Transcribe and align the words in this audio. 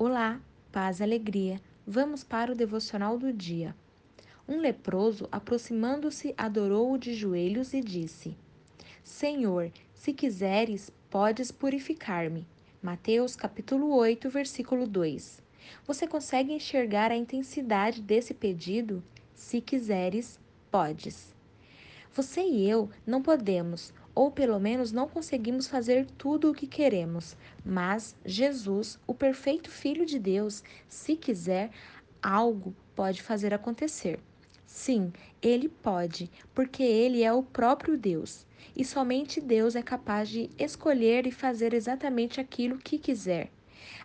Olá, 0.00 0.40
paz 0.70 1.00
e 1.00 1.02
alegria. 1.02 1.60
Vamos 1.84 2.22
para 2.22 2.52
o 2.52 2.54
devocional 2.54 3.18
do 3.18 3.32
dia. 3.32 3.74
Um 4.46 4.60
leproso, 4.60 5.28
aproximando-se, 5.32 6.32
adorou-o 6.38 6.96
de 6.96 7.12
joelhos 7.14 7.74
e 7.74 7.80
disse: 7.80 8.36
Senhor, 9.02 9.72
se 9.92 10.12
quiseres, 10.12 10.92
podes 11.10 11.50
purificar-me. 11.50 12.46
Mateus 12.80 13.34
capítulo 13.34 13.92
8, 13.92 14.30
versículo 14.30 14.86
2. 14.86 15.42
Você 15.84 16.06
consegue 16.06 16.52
enxergar 16.52 17.10
a 17.10 17.16
intensidade 17.16 18.00
desse 18.00 18.32
pedido? 18.32 19.02
Se 19.34 19.60
quiseres, 19.60 20.38
podes. 20.70 21.34
Você 22.14 22.40
e 22.40 22.68
eu 22.68 22.90
não 23.06 23.22
podemos, 23.22 23.92
ou 24.14 24.30
pelo 24.30 24.58
menos 24.58 24.90
não 24.90 25.06
conseguimos 25.06 25.68
fazer 25.68 26.06
tudo 26.18 26.50
o 26.50 26.54
que 26.54 26.66
queremos, 26.66 27.36
mas 27.64 28.16
Jesus, 28.24 28.98
o 29.06 29.14
perfeito 29.14 29.70
Filho 29.70 30.04
de 30.04 30.18
Deus, 30.18 30.64
se 30.88 31.14
quiser, 31.14 31.70
algo 32.22 32.74
pode 32.96 33.22
fazer 33.22 33.54
acontecer. 33.54 34.18
Sim, 34.66 35.12
ele 35.40 35.68
pode, 35.68 36.30
porque 36.54 36.82
ele 36.82 37.22
é 37.22 37.32
o 37.32 37.42
próprio 37.42 37.96
Deus. 37.96 38.46
E 38.76 38.84
somente 38.84 39.40
Deus 39.40 39.74
é 39.76 39.82
capaz 39.82 40.28
de 40.28 40.50
escolher 40.58 41.26
e 41.26 41.32
fazer 41.32 41.72
exatamente 41.72 42.40
aquilo 42.40 42.78
que 42.78 42.98
quiser. 42.98 43.50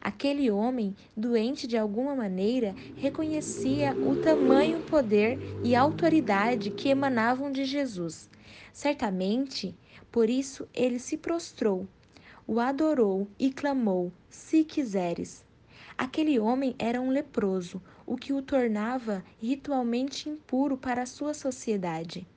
Aquele 0.02 0.52
homem, 0.52 0.96
doente 1.16 1.66
de 1.68 1.78
alguma 1.78 2.16
maneira, 2.16 2.76
reconhecia 2.96 3.96
o 4.02 4.16
tamanho 4.16 4.82
poder 4.82 5.40
e 5.64 5.76
autoridade 5.76 6.72
que 6.72 6.90
emanavam 6.90 7.52
de 7.52 7.66
Jesus. 7.66 8.30
Certamente, 8.72 9.76
por 10.12 10.30
isso 10.30 10.68
ele 10.74 11.00
se 11.00 11.18
prostrou, 11.18 11.88
o 12.46 12.60
adorou 12.60 13.28
e 13.40 13.52
clamou: 13.52 14.12
Se 14.30 14.64
quiseres. 14.64 15.46
Aquele 15.98 16.40
homem 16.40 16.76
era 16.80 17.00
um 17.00 17.10
leproso, 17.10 17.82
o 18.06 18.18
que 18.18 18.34
o 18.34 18.42
tornava 18.42 19.24
ritualmente 19.40 20.28
impuro 20.28 20.76
para 20.78 21.04
a 21.04 21.06
sua 21.06 21.34
sociedade. 21.34 22.28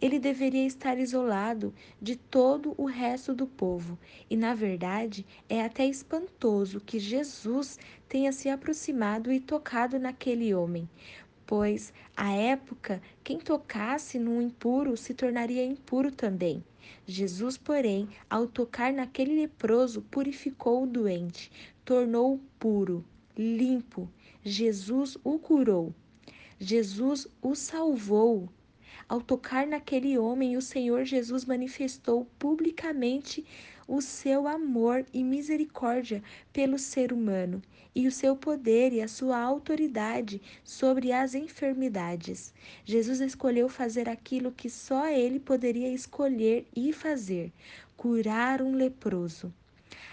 Ele 0.00 0.18
deveria 0.18 0.66
estar 0.66 0.98
isolado 0.98 1.72
de 2.00 2.16
todo 2.16 2.74
o 2.76 2.84
resto 2.84 3.34
do 3.34 3.46
povo, 3.46 3.98
e 4.28 4.36
na 4.36 4.54
verdade 4.54 5.24
é 5.48 5.62
até 5.62 5.86
espantoso 5.86 6.80
que 6.80 6.98
Jesus 6.98 7.78
tenha 8.08 8.32
se 8.32 8.48
aproximado 8.48 9.32
e 9.32 9.40
tocado 9.40 9.98
naquele 9.98 10.54
homem, 10.54 10.88
pois 11.46 11.92
à 12.16 12.32
época 12.32 13.00
quem 13.24 13.38
tocasse 13.38 14.18
no 14.18 14.40
impuro 14.40 14.96
se 14.96 15.14
tornaria 15.14 15.64
impuro 15.64 16.12
também. 16.12 16.62
Jesus, 17.06 17.56
porém, 17.56 18.08
ao 18.28 18.46
tocar 18.46 18.92
naquele 18.92 19.40
leproso, 19.40 20.02
purificou 20.02 20.84
o 20.84 20.86
doente, 20.86 21.50
tornou-o 21.84 22.38
puro, 22.58 23.04
limpo. 23.36 24.08
Jesus 24.42 25.16
o 25.24 25.38
curou. 25.38 25.94
Jesus 26.58 27.26
o 27.42 27.54
salvou. 27.54 28.48
Ao 29.10 29.20
tocar 29.20 29.66
naquele 29.66 30.16
homem, 30.16 30.56
o 30.56 30.62
Senhor 30.62 31.04
Jesus 31.04 31.44
manifestou 31.44 32.28
publicamente 32.38 33.44
o 33.88 34.00
seu 34.00 34.46
amor 34.46 35.04
e 35.12 35.24
misericórdia 35.24 36.22
pelo 36.52 36.78
ser 36.78 37.12
humano 37.12 37.60
e 37.92 38.06
o 38.06 38.12
seu 38.12 38.36
poder 38.36 38.92
e 38.92 39.02
a 39.02 39.08
sua 39.08 39.36
autoridade 39.36 40.40
sobre 40.62 41.10
as 41.10 41.34
enfermidades. 41.34 42.54
Jesus 42.84 43.20
escolheu 43.20 43.68
fazer 43.68 44.08
aquilo 44.08 44.52
que 44.52 44.70
só 44.70 45.08
ele 45.08 45.40
poderia 45.40 45.92
escolher 45.92 46.68
e 46.72 46.92
fazer: 46.92 47.52
curar 47.96 48.62
um 48.62 48.76
leproso. 48.76 49.52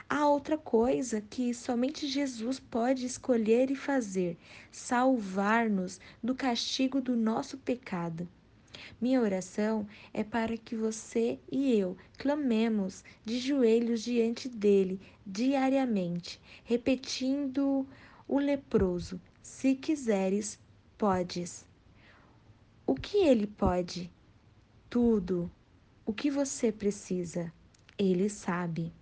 Há 0.10 0.28
outra 0.28 0.58
coisa 0.58 1.22
que 1.22 1.54
somente 1.54 2.08
Jesus 2.08 2.60
pode 2.60 3.06
escolher 3.06 3.70
e 3.70 3.76
fazer: 3.76 4.36
salvar-nos 4.72 6.00
do 6.24 6.34
castigo 6.34 7.00
do 7.00 7.16
nosso 7.16 7.60
pecado. 7.60 8.28
Minha 9.00 9.22
oração 9.22 9.88
é 10.14 10.24
para 10.24 10.58
que 10.58 10.76
você 10.76 11.40
e 11.52 11.74
eu 11.74 11.98
clamemos 12.18 13.04
de 13.26 13.40
joelhos 13.40 14.04
diante 14.04 14.50
dele 14.50 15.00
diariamente, 15.26 16.40
repetindo 16.64 17.88
o 18.28 18.40
leproso: 18.40 19.20
Se 19.42 19.76
quiseres, 19.76 20.60
podes. 20.98 21.66
O 22.86 22.96
que 22.96 23.18
ele 23.18 23.48
pode? 23.48 24.12
Tudo. 24.90 25.52
O 26.06 26.14
que 26.14 26.32
você 26.32 26.72
precisa? 26.72 27.52
Ele 27.98 28.30
sabe. 28.30 28.94